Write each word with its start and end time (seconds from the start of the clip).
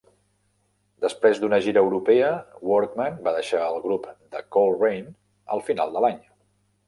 Després 1.03 1.41
d'una 1.41 1.59
gira 1.65 1.81
europea, 1.87 2.31
Workman 2.71 3.19
va 3.27 3.35
deixar 3.35 3.61
el 3.67 3.77
grup 3.85 4.09
de 4.37 4.43
Coltrane 4.57 5.15
al 5.57 5.65
final 5.69 5.97
de 5.99 6.03
l'any. 6.07 6.19